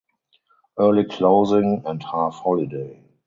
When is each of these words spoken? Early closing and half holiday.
Early 0.79 1.03
closing 1.05 1.83
and 1.85 2.01
half 2.01 2.33
holiday. 2.41 3.03